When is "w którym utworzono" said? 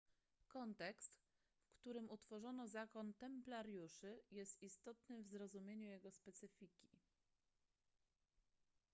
1.65-2.67